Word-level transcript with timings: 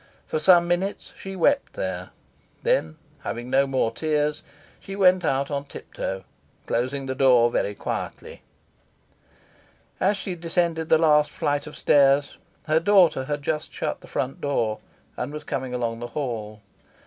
For 0.25 0.39
some 0.39 0.67
minutes 0.67 1.13
she 1.15 1.35
wept 1.35 1.73
there. 1.73 2.09
Then, 2.63 2.97
having 3.19 3.51
no 3.51 3.67
more, 3.67 3.91
tears, 3.91 4.41
she 4.79 4.95
went 4.95 5.23
out 5.23 5.51
on 5.51 5.65
tip 5.65 5.93
toe, 5.93 6.23
closing 6.65 7.05
the 7.05 7.13
door 7.13 7.51
very 7.51 7.75
quietly. 7.75 8.41
As 9.99 10.17
she 10.17 10.33
descended 10.33 10.89
the 10.89 10.97
last 10.97 11.29
flight 11.29 11.67
of 11.67 11.75
stairs, 11.75 12.37
her 12.65 12.79
daughter 12.79 13.25
had 13.25 13.43
just 13.43 13.71
shut 13.71 14.01
the 14.01 14.07
front 14.07 14.41
door, 14.41 14.79
and 15.17 15.31
was 15.31 15.43
coming 15.43 15.71
along 15.71 15.99
the 15.99 16.07
hall. 16.17 16.61